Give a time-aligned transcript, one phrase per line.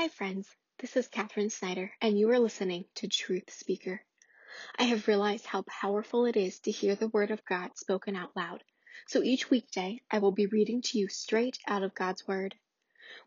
[0.00, 0.48] Hi, friends.
[0.78, 4.02] This is Katherine Snyder, and you are listening to Truth Speaker.
[4.78, 8.34] I have realized how powerful it is to hear the Word of God spoken out
[8.34, 8.64] loud.
[9.08, 12.54] So each weekday, I will be reading to you straight out of God's Word.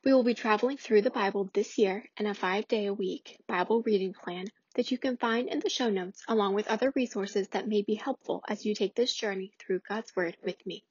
[0.03, 3.37] We will be traveling through the Bible this year in a five day a week
[3.47, 7.49] Bible reading plan that you can find in the show notes, along with other resources
[7.49, 10.83] that may be helpful as you take this journey through God's Word with me.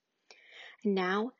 [0.84, 1.32] And now,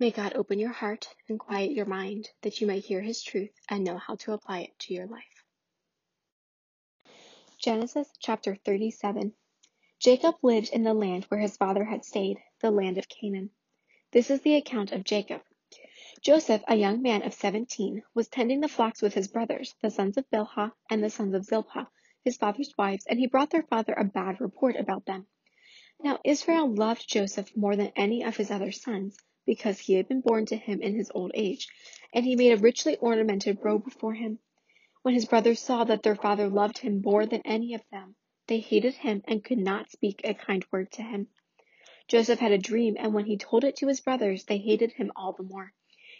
[0.00, 3.50] May God open your heart and quiet your mind that you may hear His truth
[3.68, 5.44] and know how to apply it to your life.
[7.58, 9.34] Genesis chapter 37
[9.98, 13.50] Jacob lived in the land where his father had stayed, the land of Canaan.
[14.12, 15.42] This is the account of Jacob.
[16.22, 20.16] Joseph, a young man of seventeen, was tending the flocks with his brothers, the sons
[20.16, 21.88] of Bilhah and the sons of Zilpah,
[22.22, 25.26] his father's wives, and he brought their father a bad report about them.
[26.00, 30.20] Now Israel loved Joseph more than any of his other sons because he had been
[30.20, 31.68] born to him in his old age,
[32.12, 34.38] and he made a richly ornamented robe for him.
[35.00, 38.14] When his brothers saw that their father loved him more than any of them,
[38.46, 41.28] they hated him and could not speak a kind word to him.
[42.08, 45.10] Joseph had a dream, and when he told it to his brothers, they hated him
[45.16, 45.72] all the more.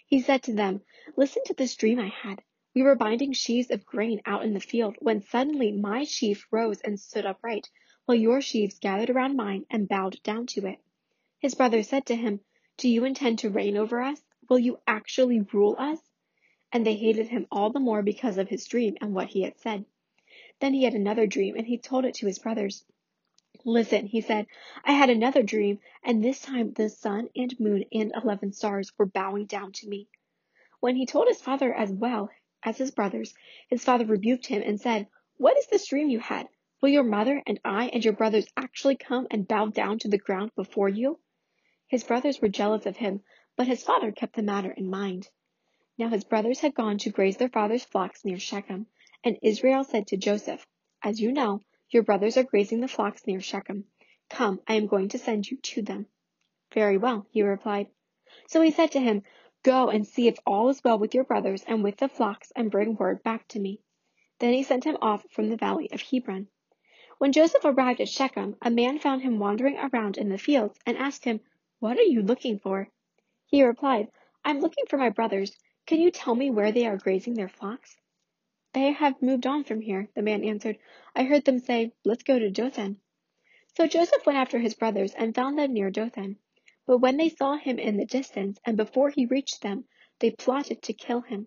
[0.06, 0.80] He said to them,
[1.14, 2.42] Listen to this dream I had.
[2.74, 6.80] We were binding sheaves of grain out in the field, when suddenly my sheaf rose
[6.80, 7.68] and stood upright,
[8.06, 10.78] while your sheaves gathered around mine and bowed down to it.
[11.40, 12.40] His brothers said to him,
[12.78, 14.22] do you intend to reign over us?
[14.48, 15.98] Will you actually rule us?
[16.70, 19.58] And they hated him all the more because of his dream and what he had
[19.58, 19.84] said.
[20.60, 22.84] Then he had another dream, and he told it to his brothers.
[23.64, 24.46] Listen, he said,
[24.84, 29.06] I had another dream, and this time the sun and moon and eleven stars were
[29.06, 30.06] bowing down to me.
[30.78, 32.30] When he told his father as well
[32.62, 33.34] as his brothers,
[33.68, 36.48] his father rebuked him and said, What is this dream you had?
[36.80, 40.18] Will your mother and I and your brothers actually come and bow down to the
[40.18, 41.18] ground before you?
[41.88, 43.22] His brothers were jealous of him,
[43.56, 45.30] but his father kept the matter in mind.
[45.96, 48.88] Now his brothers had gone to graze their father's flocks near Shechem,
[49.24, 50.66] and Israel said to Joseph,
[51.02, 53.86] As you know, your brothers are grazing the flocks near Shechem.
[54.28, 56.08] Come, I am going to send you to them.
[56.74, 57.88] Very well, he replied.
[58.48, 59.22] So he said to him,
[59.62, 62.70] Go and see if all is well with your brothers and with the flocks, and
[62.70, 63.80] bring word back to me.
[64.40, 66.48] Then he sent him off from the valley of Hebron.
[67.16, 70.98] When Joseph arrived at Shechem, a man found him wandering around in the fields, and
[70.98, 71.40] asked him,
[71.80, 72.88] what are you looking for?
[73.46, 74.08] He replied,
[74.44, 75.56] I'm looking for my brothers.
[75.86, 77.96] Can you tell me where they are grazing their flocks?
[78.72, 80.78] They have moved on from here, the man answered.
[81.14, 83.00] I heard them say, Let's go to Dothan.
[83.76, 86.38] So Joseph went after his brothers and found them near Dothan.
[86.84, 89.84] But when they saw him in the distance, and before he reached them,
[90.18, 91.46] they plotted to kill him.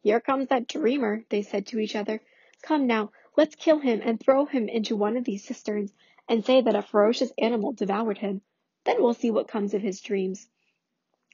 [0.00, 2.22] Here comes that dreamer, they said to each other.
[2.62, 5.92] Come now, let's kill him and throw him into one of these cisterns,
[6.28, 8.42] and say that a ferocious animal devoured him.
[8.84, 10.48] Then we'll see what comes of his dreams.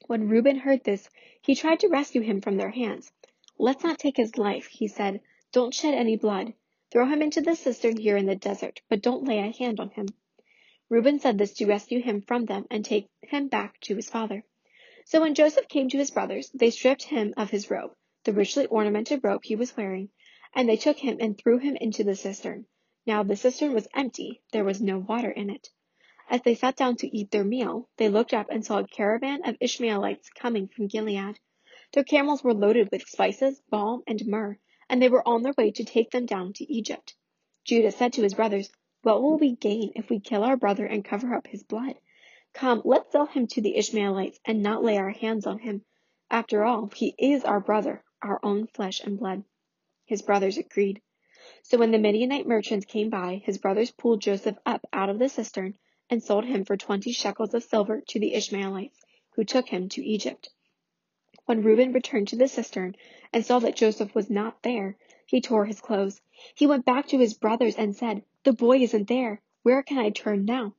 [0.07, 1.09] When Reuben heard this,
[1.41, 3.11] he tried to rescue him from their hands.
[3.57, 5.21] Let's not take his life, he said.
[5.51, 6.53] Don't shed any blood.
[6.91, 9.89] Throw him into the cistern here in the desert, but don't lay a hand on
[9.89, 10.07] him.
[10.89, 14.43] Reuben said this to rescue him from them and take him back to his father.
[15.05, 18.65] So when Joseph came to his brothers, they stripped him of his robe, the richly
[18.67, 20.09] ornamented robe he was wearing,
[20.55, 22.65] and they took him and threw him into the cistern.
[23.05, 25.69] Now the cistern was empty, there was no water in it.
[26.31, 29.41] As they sat down to eat their meal, they looked up and saw a caravan
[29.49, 31.39] of Ishmaelites coming from Gilead.
[31.93, 35.71] Their camels were loaded with spices, balm, and myrrh, and they were on their way
[35.71, 37.15] to take them down to Egypt.
[37.63, 41.03] Judah said to his brothers, What will we gain if we kill our brother and
[41.03, 41.95] cover up his blood?
[42.53, 45.83] Come, let's sell him to the Ishmaelites and not lay our hands on him.
[46.29, 49.45] After all, he is our brother, our own flesh and blood.
[50.05, 51.01] His brothers agreed.
[51.63, 55.27] So when the Midianite merchants came by, his brothers pulled Joseph up out of the
[55.27, 55.73] cistern
[56.09, 58.99] and sold him for twenty shekels of silver to the Ishmaelites,
[59.35, 60.49] who took him to Egypt.
[61.45, 62.95] When Reuben returned to the cistern
[63.33, 66.21] and saw that Joseph was not there, he tore his clothes.
[66.55, 69.41] He went back to his brothers and said, The boy isn't there.
[69.63, 70.73] Where can I turn now?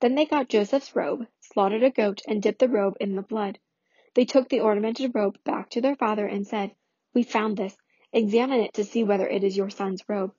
[0.00, 3.58] Then they got Joseph's robe, slaughtered a goat, and dipped the robe in the blood.
[4.14, 6.74] They took the ornamented robe back to their father and said,
[7.12, 7.76] We found this.
[8.12, 10.32] Examine it to see whether it is your son's robe.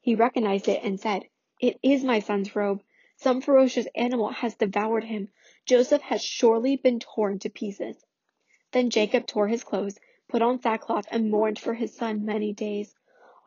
[0.00, 1.24] He recognized it and said,
[1.60, 2.82] It is my son's robe.
[3.20, 5.32] Some ferocious animal has devoured him.
[5.66, 8.06] Joseph has surely been torn to pieces.
[8.70, 9.98] Then Jacob tore his clothes,
[10.28, 12.94] put on sackcloth, and mourned for his son many days.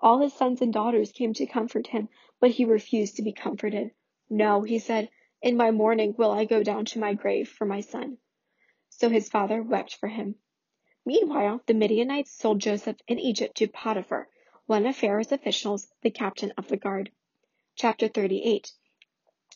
[0.01, 2.09] All his sons and daughters came to comfort him,
[2.41, 3.91] but he refused to be comforted.
[4.29, 5.09] No, he said,
[5.41, 8.17] in my mourning will I go down to my grave for my son.
[8.89, 10.35] So his father wept for him.
[11.06, 14.27] Meanwhile, the Midianites sold Joseph in Egypt to Potiphar,
[14.65, 17.09] one of Pharaoh's officials, the captain of the guard.
[17.77, 18.74] Chapter 38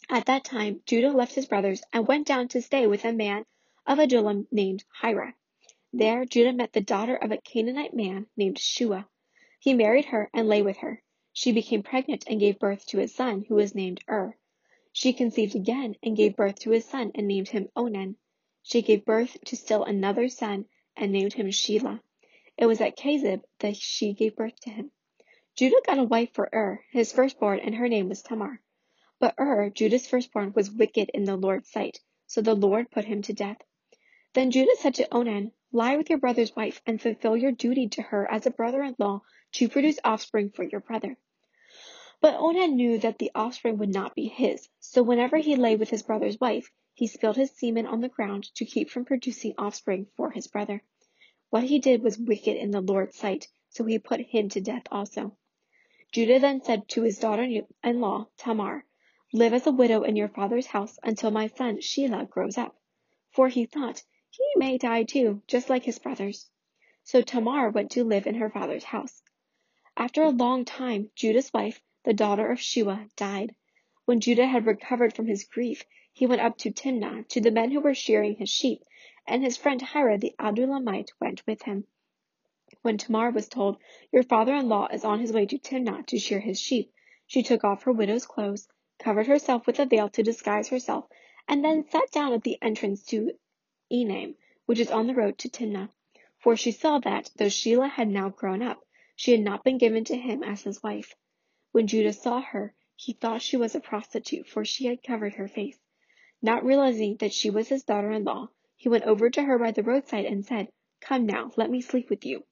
[0.09, 3.45] at that time Judah left his brothers and went down to stay with a man
[3.87, 5.33] of Adullam named Hira.
[5.91, 9.07] There Judah met the daughter of a Canaanite man named Shua.
[9.59, 11.01] He married her and lay with her.
[11.33, 14.35] She became pregnant and gave birth to a son who was named Ur.
[14.91, 18.15] She conceived again and gave birth to a son and named him Onan.
[18.63, 20.65] She gave birth to still another son
[20.95, 21.99] and named him Shelah.
[22.57, 24.91] It was at Kezib that she gave birth to him.
[25.55, 28.61] Judah got a wife for Ur, his firstborn, and her name was Tamar.
[29.17, 33.21] But Ur, Judah's firstborn, was wicked in the Lord's sight, so the Lord put him
[33.23, 33.57] to death.
[34.33, 38.01] Then Judah said to Onan, Lie with your brother's wife and fulfill your duty to
[38.01, 39.21] her as a brother-in-law
[39.53, 41.17] to produce offspring for your brother.
[42.19, 45.89] But Onan knew that the offspring would not be his, so whenever he lay with
[45.89, 50.07] his brother's wife, he spilled his semen on the ground to keep from producing offspring
[50.17, 50.83] for his brother.
[51.49, 54.83] What he did was wicked in the Lord's sight, so he put him to death
[54.91, 55.37] also.
[56.11, 58.85] Judah then said to his daughter-in-law, Tamar,
[59.35, 62.73] Live as a widow in your father's house until my son Shelah grows up.
[63.31, 66.49] For he thought, he may die too, just like his brothers.
[67.03, 69.21] So Tamar went to live in her father's house.
[69.97, 73.53] After a long time, Judah's wife, the daughter of Shua, died.
[74.05, 75.83] When Judah had recovered from his grief,
[76.13, 78.85] he went up to Timnah to the men who were shearing his sheep,
[79.27, 81.85] and his friend Hira the Adullamite went with him.
[82.83, 83.79] When Tamar was told,
[84.13, 86.93] Your father-in-law is on his way to Timnah to shear his sheep,
[87.27, 88.69] she took off her widow's clothes,
[88.99, 91.05] covered herself with a veil to disguise herself,
[91.47, 93.31] and then sat down at the entrance to
[93.91, 95.89] Enaim, which is on the road to Timnah.
[96.39, 100.03] For she saw that, though Shelah had now grown up, she had not been given
[100.05, 101.15] to him as his wife.
[101.71, 105.47] When Judah saw her, he thought she was a prostitute, for she had covered her
[105.47, 105.79] face.
[106.41, 110.25] Not realizing that she was his daughter-in-law, he went over to her by the roadside
[110.25, 110.69] and said,
[111.01, 112.45] Come now, let me sleep with you.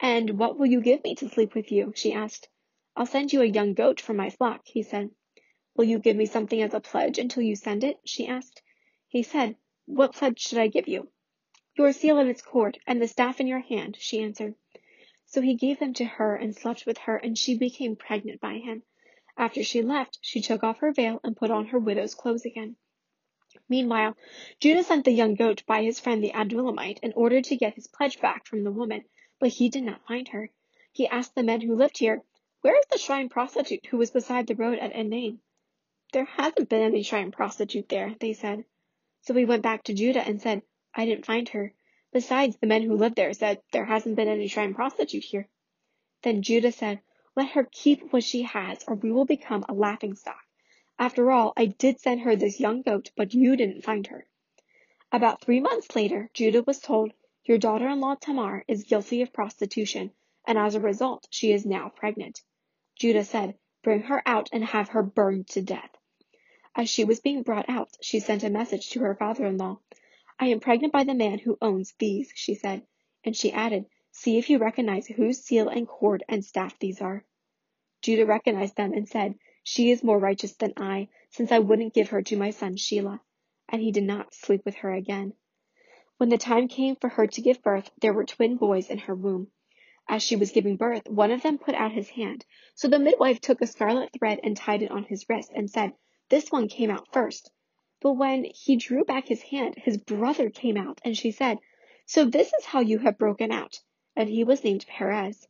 [0.00, 1.92] And what will you give me to sleep with you?
[1.94, 2.48] she asked.
[2.96, 5.10] I'll send you a young goat from my flock, he said.
[5.76, 7.98] Will you give me something as a pledge until you send it?
[8.04, 8.60] she asked.
[9.08, 9.56] He said,
[9.86, 11.08] What pledge should I give you?
[11.76, 14.56] Your seal and its cord, and the staff in your hand, she answered.
[15.24, 18.58] So he gave them to her and slept with her, and she became pregnant by
[18.58, 18.82] him.
[19.38, 22.76] After she left, she took off her veil and put on her widow's clothes again.
[23.68, 24.16] Meanwhile,
[24.58, 27.86] Judah sent the young goat by his friend the Adullamite in order to get his
[27.86, 29.04] pledge back from the woman,
[29.38, 30.50] but he did not find her.
[30.92, 32.22] He asked the men who lived here,
[32.60, 35.40] Where is the shrine prostitute who was beside the road at Enaim?
[36.12, 38.64] There hasn't been any shrine prostitute there, they said.
[39.20, 40.62] So we went back to Judah and said,
[40.92, 41.72] I didn't find her.
[42.12, 45.48] Besides, the men who live there said there hasn't been any shrine prostitute here.
[46.22, 47.00] Then Judah said,
[47.36, 50.44] Let her keep what she has, or we will become a laughing stock.
[50.98, 54.26] After all, I did send her this young goat, but you didn't find her.
[55.12, 57.12] About three months later, Judah was told,
[57.44, 60.10] Your daughter-in-law Tamar is guilty of prostitution,
[60.44, 62.42] and as a result, she is now pregnant.
[62.96, 65.96] Judah said, Bring her out and have her burned to death.
[66.76, 69.80] As she was being brought out, she sent a message to her father-in-law.
[70.38, 72.86] I am pregnant by the man who owns these, she said,
[73.24, 77.24] and she added, See if you recognize whose seal and cord and staff these are.
[78.02, 82.10] Judah recognized them and said, She is more righteous than I, since I wouldn't give
[82.10, 83.20] her to my son Shelah.
[83.68, 85.34] And he did not sleep with her again.
[86.18, 89.14] When the time came for her to give birth, there were twin boys in her
[89.14, 89.50] womb.
[90.08, 92.46] As she was giving birth, one of them put out his hand.
[92.76, 95.94] So the midwife took a scarlet thread and tied it on his wrist and said,
[96.30, 97.50] this one came out first.
[98.00, 101.58] But when he drew back his hand, his brother came out, and she said,
[102.06, 103.80] So this is how you have broken out.
[104.16, 105.46] And he was named Perez.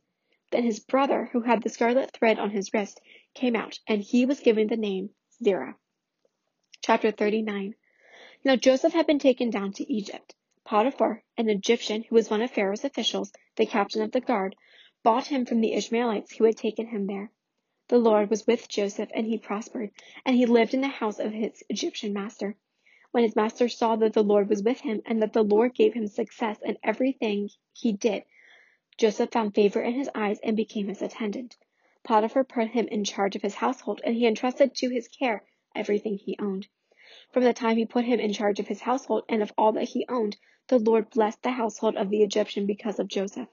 [0.49, 2.99] Then his brother, who had the scarlet thread on his wrist,
[3.33, 5.11] came out, and he was given the name
[5.41, 5.77] Zerah.
[6.81, 7.75] Chapter 39
[8.43, 10.35] Now Joseph had been taken down to Egypt.
[10.65, 14.55] Potiphar, an Egyptian who was one of Pharaoh's officials, the captain of the guard,
[15.03, 17.31] bought him from the Ishmaelites who had taken him there.
[17.91, 19.91] The Lord was with Joseph, and he prospered,
[20.25, 22.55] and he lived in the house of his Egyptian master.
[23.11, 25.93] When his master saw that the Lord was with him, and that the Lord gave
[25.93, 28.23] him success in everything he did,
[28.97, 31.57] Joseph found favor in his eyes and became his attendant.
[32.01, 35.43] Potiphar put him in charge of his household, and he entrusted to his care
[35.75, 36.69] everything he owned.
[37.33, 39.89] From the time he put him in charge of his household and of all that
[39.89, 40.37] he owned,
[40.69, 43.49] the Lord blessed the household of the Egyptian because of Joseph.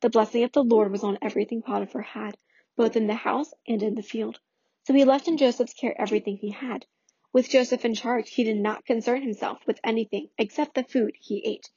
[0.00, 2.38] The blessing of the Lord was on everything Potiphar had
[2.76, 4.40] both in the house and in the field.
[4.84, 6.86] So he left in Joseph's care everything he had.
[7.32, 11.44] With Joseph in charge, he did not concern himself with anything except the food he
[11.44, 11.70] ate.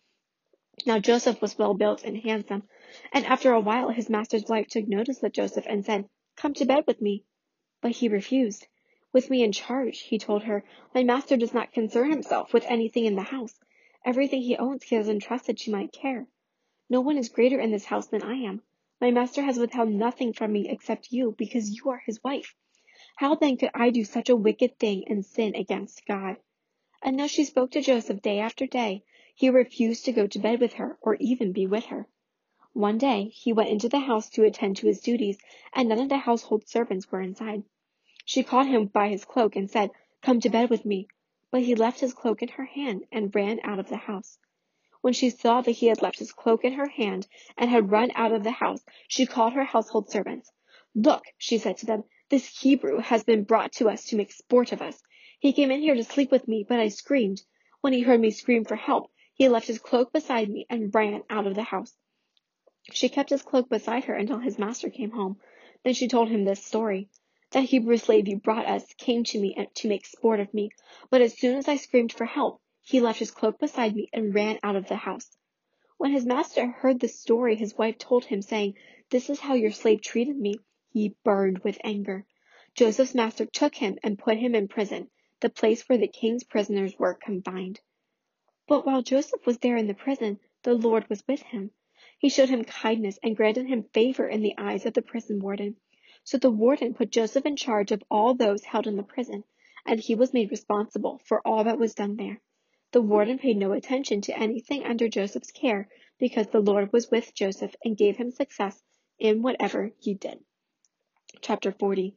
[0.85, 2.67] Now Joseph was well built and handsome,
[3.13, 6.65] and after a while his master's wife took notice of Joseph and said, Come to
[6.65, 7.23] bed with me.
[7.81, 8.67] But he refused.
[9.13, 13.05] With me in charge, he told her, my master does not concern himself with anything
[13.05, 13.57] in the house.
[14.03, 16.27] Everything he owns he has entrusted to my care.
[16.89, 18.61] No one is greater in this house than I am.
[19.01, 22.55] My master has withheld nothing from me except you, because you are his wife.
[23.17, 26.37] How then could I do such a wicked thing and sin against God?
[27.01, 29.03] And though she spoke to Joseph day after day,
[29.35, 32.07] He refused to go to bed with her or even be with her.
[32.71, 35.37] One day he went into the house to attend to his duties,
[35.73, 37.63] and none of the household servants were inside.
[38.23, 41.09] She caught him by his cloak and said, Come to bed with me.
[41.51, 44.39] But he left his cloak in her hand and ran out of the house.
[45.05, 47.27] When she saw that he had left his cloak in her hand
[47.59, 50.51] and had run out of the house, she called her household servants.
[50.95, 54.71] Look, she said to them, this Hebrew has been brought to us to make sport
[54.71, 55.03] of us.
[55.39, 57.43] He came in here to sleep with me, but I screamed.
[57.81, 61.21] When he heard me scream for help, he left his cloak beside me and ran
[61.29, 61.95] out of the house.
[62.91, 65.39] She kept his cloak beside her until his master came home.
[65.83, 67.09] Then she told him this story.
[67.51, 70.71] That Hebrew slave you brought us came to me to make sport of me,
[71.11, 74.35] but as soon as I screamed for help, he left his cloak beside me and
[74.35, 75.35] ran out of the house.
[75.97, 78.75] When his master heard the story his wife told him, saying,
[79.09, 80.59] This is how your slave treated me,
[80.91, 82.27] he burned with anger.
[82.75, 86.93] Joseph's master took him and put him in prison, the place where the king's prisoners
[86.99, 87.79] were confined.
[88.67, 91.71] But while Joseph was there in the prison, the Lord was with him.
[92.19, 95.77] He showed him kindness and granted him favor in the eyes of the prison warden.
[96.23, 99.43] So the warden put Joseph in charge of all those held in the prison,
[99.87, 102.41] and he was made responsible for all that was done there.
[102.95, 107.35] The warden paid no attention to anything under Joseph's care because the Lord was with
[107.35, 108.81] Joseph and gave him success
[109.19, 110.41] in whatever he did.
[111.41, 112.15] Chapter 40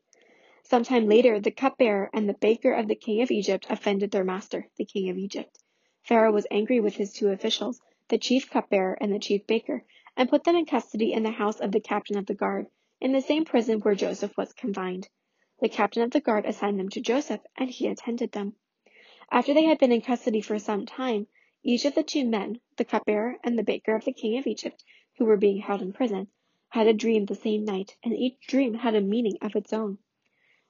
[0.62, 4.68] Sometime later, the cupbearer and the baker of the king of Egypt offended their master,
[4.76, 5.58] the king of Egypt.
[6.02, 9.84] Pharaoh was angry with his two officials, the chief cupbearer and the chief baker,
[10.16, 12.68] and put them in custody in the house of the captain of the guard,
[13.00, 15.08] in the same prison where Joseph was confined.
[15.58, 18.54] The captain of the guard assigned them to Joseph, and he attended them.
[19.30, 21.26] After they had been in custody for some time,
[21.62, 24.82] each of the two men, the cupbearer and the baker of the king of Egypt,
[25.18, 26.28] who were being held in prison,
[26.70, 29.98] had a dream the same night, and each dream had a meaning of its own.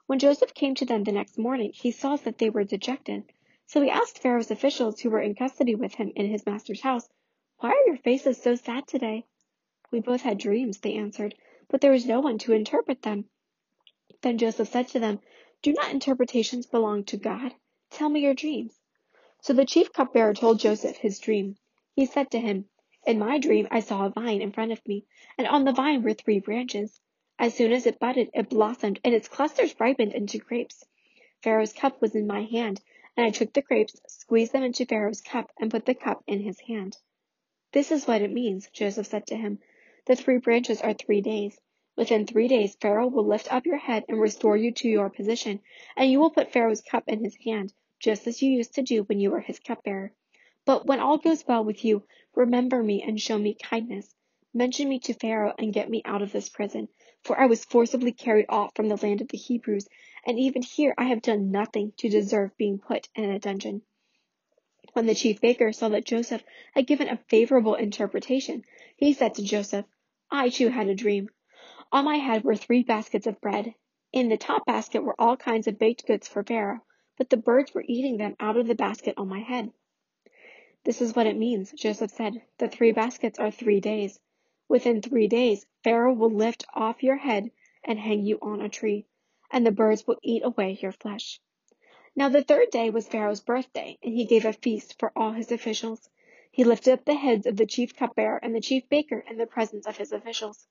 [0.06, 3.32] When Joseph came to them the next morning, he saw that they were dejected.
[3.66, 7.08] So he asked Pharaoh's officials who were in custody with him in his master's house,
[7.58, 9.24] why are your faces so sad today?
[9.92, 11.36] We both had dreams, they answered,
[11.68, 13.28] but there was no one to interpret them.
[14.22, 15.20] Then Joseph said to them,
[15.62, 17.54] Do not interpretations belong to God?
[17.90, 18.78] Tell me your dreams.
[19.40, 21.56] So the chief cupbearer told Joseph his dream.
[21.94, 22.68] He said to him,
[23.06, 26.02] In my dream I saw a vine in front of me, and on the vine
[26.02, 27.00] were three branches.
[27.38, 30.84] As soon as it budded, it blossomed, and its clusters ripened into grapes.
[31.42, 32.80] Pharaoh's cup was in my hand,
[33.16, 36.40] and I took the grapes, squeezed them into Pharaoh's cup, and put the cup in
[36.40, 36.98] his hand.
[37.72, 39.60] This is what it means, Joseph said to him.
[40.06, 41.58] The three branches are three days.
[41.98, 45.58] Within three days, Pharaoh will lift up your head and restore you to your position,
[45.96, 49.02] and you will put Pharaoh's cup in his hand, just as you used to do
[49.02, 50.12] when you were his cupbearer.
[50.64, 52.04] But when all goes well with you,
[52.36, 54.14] remember me and show me kindness.
[54.54, 56.88] Mention me to Pharaoh and get me out of this prison,
[57.24, 59.88] for I was forcibly carried off from the land of the Hebrews,
[60.24, 63.82] and even here I have done nothing to deserve being put in a dungeon.
[64.92, 68.64] When the chief baker saw that Joseph had given a favorable interpretation,
[68.96, 69.84] he said to Joseph,
[70.30, 71.28] I too had a dream.
[71.90, 73.74] On my head were three baskets of bread.
[74.12, 76.82] In the top basket were all kinds of baked goods for Pharaoh,
[77.16, 79.72] but the birds were eating them out of the basket on my head.
[80.84, 82.42] This is what it means, Joseph said.
[82.58, 84.20] The three baskets are three days.
[84.68, 87.50] Within three days, Pharaoh will lift off your head
[87.82, 89.06] and hang you on a tree,
[89.50, 91.40] and the birds will eat away your flesh.
[92.14, 95.50] Now the third day was Pharaoh's birthday, and he gave a feast for all his
[95.52, 96.10] officials.
[96.50, 99.46] He lifted up the heads of the chief cupbearer and the chief baker in the
[99.46, 100.66] presence of his officials.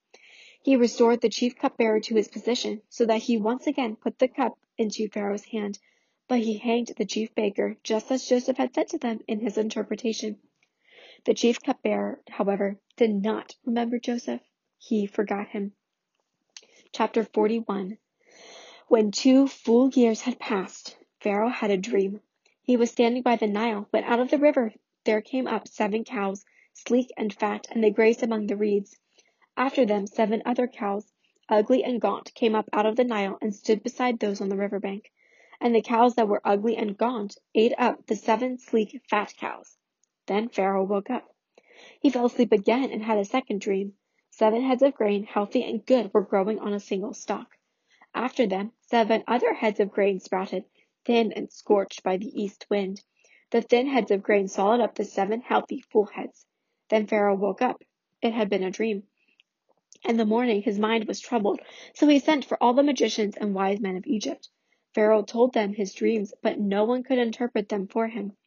[0.63, 4.27] He restored the chief cupbearer to his position, so that he once again put the
[4.27, 5.77] cup into Pharaoh's hand,
[6.27, 9.57] but he hanged the chief baker, just as Joseph had said to them in his
[9.57, 10.39] interpretation.
[11.25, 14.41] The chief cupbearer, however, did not remember Joseph.
[14.79, 15.73] He forgot him.
[16.91, 17.97] Chapter 41
[18.87, 22.21] When two full years had passed, Pharaoh had a dream.
[22.63, 24.73] He was standing by the Nile, when out of the river
[25.03, 28.97] there came up seven cows, sleek and fat, and they grazed among the reeds.
[29.59, 31.11] After them seven other cows,
[31.49, 34.55] ugly and gaunt, came up out of the Nile and stood beside those on the
[34.55, 35.11] river bank.
[35.59, 39.75] And the cows that were ugly and gaunt ate up the seven sleek, fat cows.
[40.27, 41.33] Then Pharaoh woke up.
[41.99, 43.97] He fell asleep again and had a second dream.
[44.29, 47.57] Seven heads of grain, healthy and good, were growing on a single stalk.
[48.13, 50.65] After them, seven other heads of grain sprouted,
[51.03, 53.03] thin and scorched by the east wind.
[53.49, 56.45] The thin heads of grain swallowed up the seven healthy, full heads.
[56.89, 57.83] Then Pharaoh woke up.
[58.21, 59.07] It had been a dream.
[60.05, 61.59] In the morning his mind was troubled,
[61.95, 64.47] so he sent for all the magicians and wise men of Egypt.
[64.93, 68.37] Pharaoh told them his dreams, but no one could interpret them for him.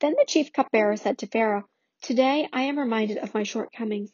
[0.00, 1.68] Then the chief cupbearer said to Pharaoh,
[2.02, 4.10] Today I am reminded of my shortcomings.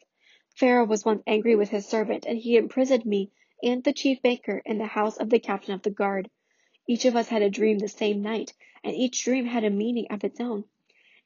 [0.55, 3.31] Pharaoh was once angry with his servant, and he imprisoned me
[3.63, 6.29] and the chief baker in the house of the captain of the guard.
[6.87, 10.05] Each of us had a dream the same night, and each dream had a meaning
[10.11, 10.65] of its own.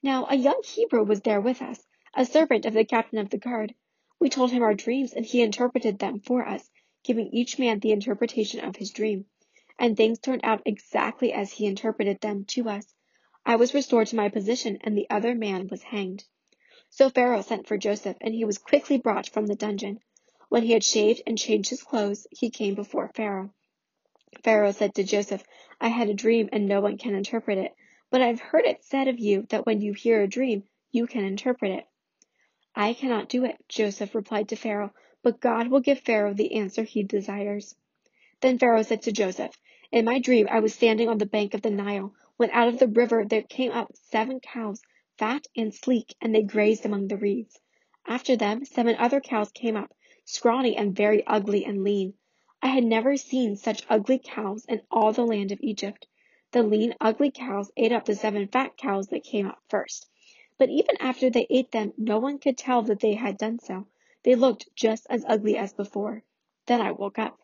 [0.02, 3.38] Now a young Hebrew was there with us, a servant of the captain of the
[3.38, 3.76] guard.
[4.20, 6.70] We told him our dreams, and he interpreted them for us,
[7.04, 9.26] giving each man the interpretation of his dream.
[9.78, 12.94] And things turned out exactly as he interpreted them to us.
[13.46, 16.26] I was restored to my position, and the other man was hanged.
[16.90, 20.00] So Pharaoh sent for Joseph, and he was quickly brought from the dungeon.
[20.50, 23.54] When he had shaved and changed his clothes, he came before Pharaoh.
[24.44, 25.44] Pharaoh said to Joseph,
[25.80, 27.74] I had a dream, and no one can interpret it.
[28.10, 31.24] But I've heard it said of you that when you hear a dream, you can
[31.24, 31.86] interpret it.
[32.82, 36.84] I cannot do it, Joseph replied to Pharaoh, but God will give Pharaoh the answer
[36.84, 37.76] he desires.
[38.40, 39.60] Then Pharaoh said to Joseph,
[39.92, 42.80] In my dream I was standing on the bank of the Nile, when out of
[42.80, 44.82] the river there came up seven cows,
[45.18, 47.60] fat and sleek, and they grazed among the reeds.
[48.08, 49.94] After them, seven other cows came up,
[50.24, 52.14] scrawny and very ugly and lean.
[52.62, 56.08] I had never seen such ugly cows in all the land of Egypt.
[56.54, 60.09] The lean, ugly cows ate up the seven fat cows that came up first.
[60.60, 63.88] But even after they ate them, no one could tell that they had done so.
[64.24, 66.24] They looked just as ugly as before.
[66.66, 67.40] Then I woke up.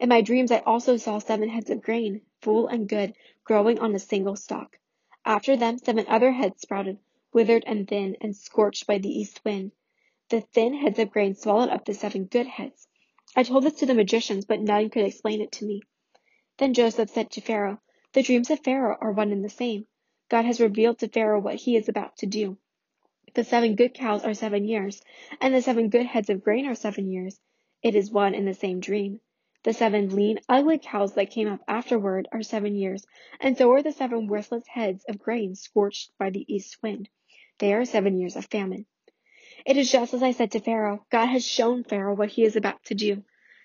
[0.00, 3.94] In my dreams, I also saw seven heads of grain, full and good, growing on
[3.94, 4.76] a single stalk.
[5.24, 6.98] After them, seven other heads sprouted,
[7.32, 9.70] withered and thin, and scorched by the east wind.
[10.28, 12.88] The thin heads of grain swallowed up the seven good heads.
[13.36, 15.82] I told this to the magicians, but none could explain it to me.
[16.58, 17.80] Then Joseph said to Pharaoh,
[18.14, 19.86] the dreams of Pharaoh are one and the same.
[20.32, 22.56] God has revealed to Pharaoh what he is about to do.
[23.34, 25.02] The seven good cows are seven years,
[25.42, 27.38] and the seven good heads of grain are seven years.
[27.82, 29.20] It is one and the same dream.
[29.64, 33.04] The seven lean, ugly cows that came up afterward are seven years,
[33.40, 37.10] and so are the seven worthless heads of grain scorched by the east wind.
[37.58, 38.86] They are seven years of famine.
[39.66, 41.04] It is just as I said to Pharaoh.
[41.10, 43.22] God has shown Pharaoh what he is about to do.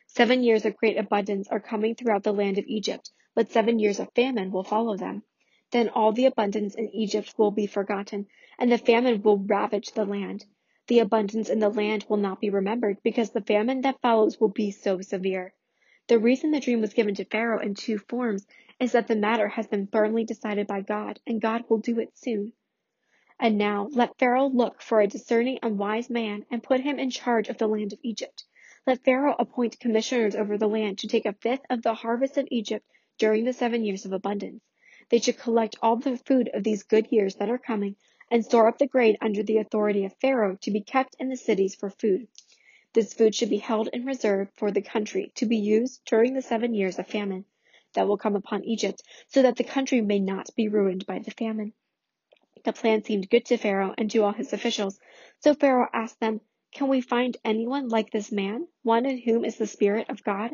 [0.07, 4.01] Seven years of great abundance are coming throughout the land of Egypt, but seven years
[4.01, 5.24] of famine will follow them.
[5.71, 10.05] Then all the abundance in Egypt will be forgotten, and the famine will ravage the
[10.05, 10.45] land.
[10.88, 14.47] The abundance in the land will not be remembered, because the famine that follows will
[14.47, 15.53] be so severe.
[16.08, 18.47] The reason the dream was given to Pharaoh in two forms
[18.80, 22.17] is that the matter has been firmly decided by God, and God will do it
[22.17, 22.53] soon.
[23.38, 27.10] And now let Pharaoh look for a discerning and wise man, and put him in
[27.10, 28.45] charge of the land of Egypt.
[28.86, 32.47] Let Pharaoh appoint commissioners over the land to take a fifth of the harvest of
[32.51, 32.86] Egypt
[33.17, 34.63] during the seven years of abundance.
[35.10, 37.96] They should collect all the food of these good years that are coming
[38.30, 41.38] and store up the grain under the authority of Pharaoh to be kept in the
[41.38, 42.28] cities for food.
[42.91, 46.41] This food should be held in reserve for the country to be used during the
[46.41, 47.46] seven years of famine
[47.93, 51.32] that will come upon Egypt, so that the country may not be ruined by the
[51.32, 51.72] famine.
[52.65, 55.00] The plan seemed good to Pharaoh and to all his officials,
[55.39, 56.41] so Pharaoh asked them,
[56.74, 60.52] Can we find anyone like this man, one in whom is the Spirit of God?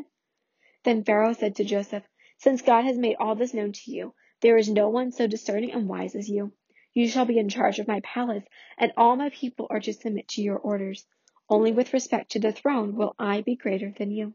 [0.84, 2.04] Then Pharaoh said to Joseph,
[2.38, 5.72] since God has made all this known to you, there is no one so discerning
[5.72, 6.52] and wise as you.
[6.94, 8.44] You shall be in charge of my palace,
[8.78, 11.08] and all my people are to submit to your orders.
[11.50, 14.34] Only with respect to the throne will I be greater than you.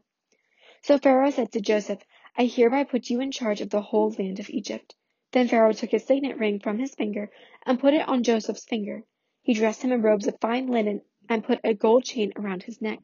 [0.81, 2.01] So Pharaoh said to Joseph,
[2.35, 4.95] I hereby put you in charge of the whole land of Egypt.
[5.31, 7.29] Then Pharaoh took his signet ring from his finger
[7.63, 9.03] and put it on Joseph's finger.
[9.43, 12.81] He dressed him in robes of fine linen and put a gold chain around his
[12.81, 12.99] neck.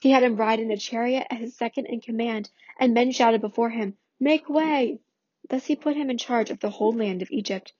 [0.00, 2.50] He had him ride in a chariot as his second in command,
[2.80, 4.98] and men shouted before him, Make way!
[5.48, 7.72] Thus he put him in charge of the whole land of Egypt.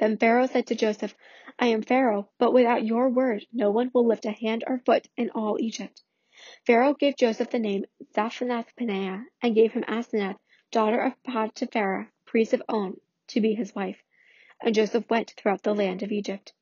[0.00, 1.14] Then Pharaoh said to Joseph,
[1.58, 5.08] I am Pharaoh, but without your word no one will lift a hand or foot
[5.16, 6.02] in all Egypt.
[6.66, 10.38] Pharaoh gave Joseph the name Zaphenath-Paneah, and gave him Asenath,
[10.72, 14.02] daughter of Potiphera, priest of On, to be his wife.
[14.60, 16.52] And Joseph went throughout the land of Egypt.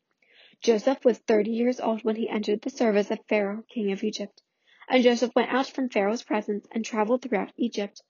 [0.61, 4.42] Joseph was thirty years old when he entered the service of Pharaoh, king of Egypt.
[4.90, 8.03] And Joseph went out from Pharaoh's presence and traveled throughout Egypt.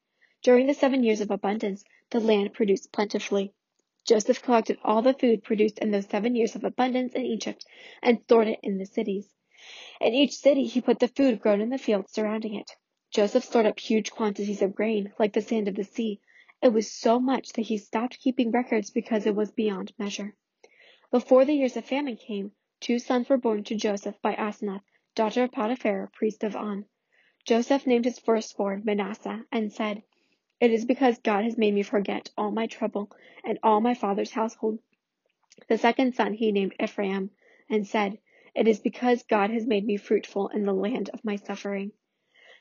[0.43, 3.53] During the seven years of abundance, the land produced plentifully.
[4.05, 7.65] Joseph collected all the food produced in those seven years of abundance in Egypt
[8.03, 9.33] and stored it in the cities.
[10.01, 12.73] In each city, he put the food grown in the fields surrounding it.
[13.13, 16.21] Joseph stored up huge quantities of grain, like the sand of the sea.
[16.61, 20.35] It was so much that he stopped keeping records because it was beyond measure.
[21.13, 22.51] Before the years of famine came,
[22.81, 24.83] two sons were born to Joseph by Asenath,
[25.15, 26.87] daughter of Potiphar, priest of On.
[27.45, 30.03] Joseph named his firstborn Manasseh and said,
[30.63, 33.11] it is because God has made me forget all my trouble
[33.43, 34.79] and all my father's household.
[35.67, 37.33] The second son he named Ephraim,
[37.69, 38.21] and said,
[38.55, 41.91] It is because God has made me fruitful in the land of my suffering.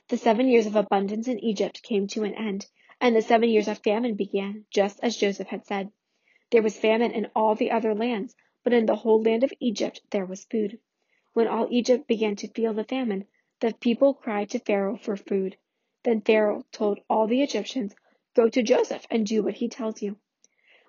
[0.07, 2.65] The seven years of abundance in Egypt came to an end,
[2.99, 5.91] and the seven years of famine began, just as Joseph had said.
[6.49, 10.01] There was famine in all the other lands, but in the whole land of Egypt
[10.09, 10.79] there was food.
[11.33, 13.27] When all Egypt began to feel the famine,
[13.59, 15.55] the people cried to Pharaoh for food.
[16.03, 17.93] Then Pharaoh told all the Egyptians,
[18.33, 20.17] Go to Joseph and do what he tells you.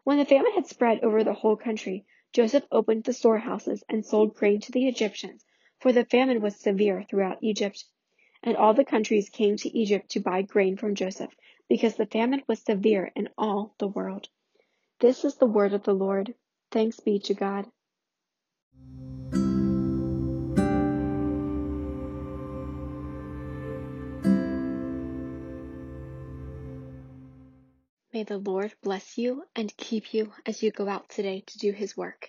[0.05, 4.35] When the famine had spread over the whole country, Joseph opened the storehouses and sold
[4.35, 5.44] grain to the Egyptians,
[5.79, 7.85] for the famine was severe throughout Egypt.
[8.42, 11.37] And all the countries came to Egypt to buy grain from Joseph,
[11.68, 14.29] because the famine was severe in all the world.
[15.01, 16.35] This is the word of the Lord.
[16.70, 17.70] Thanks be to God.
[28.22, 31.72] May the Lord bless you and keep you as you go out today to do
[31.72, 32.28] his work.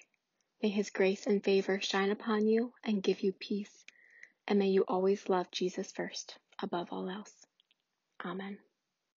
[0.60, 3.86] May his grace and favor shine upon you and give you peace.
[4.48, 7.46] And may you always love Jesus first, above all else.
[8.26, 8.58] Amen.